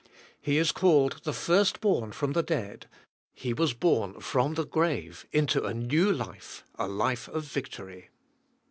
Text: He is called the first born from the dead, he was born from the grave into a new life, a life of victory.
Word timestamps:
He 0.41 0.57
is 0.57 0.71
called 0.71 1.21
the 1.25 1.31
first 1.31 1.79
born 1.79 2.11
from 2.11 2.31
the 2.31 2.41
dead, 2.41 2.89
he 3.35 3.53
was 3.53 3.75
born 3.75 4.19
from 4.19 4.55
the 4.55 4.65
grave 4.65 5.27
into 5.31 5.63
a 5.63 5.75
new 5.75 6.11
life, 6.11 6.63
a 6.73 6.87
life 6.87 7.27
of 7.29 7.43
victory. 7.43 8.09